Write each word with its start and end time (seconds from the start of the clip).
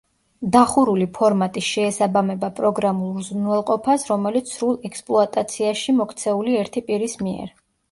დახურული 0.53 1.05
ფორმატი 1.17 1.61
შეესაბამება 1.67 2.49
პროგრამულ 2.61 3.21
უზრუნველყოფას, 3.21 4.07
რომელიც 4.13 4.55
სრულ 4.57 4.81
ექსპლუატაციაში 4.91 5.99
მოქცეული 6.01 6.61
ერთი 6.65 6.87
პირის 6.91 7.19
მიერ. 7.25 7.57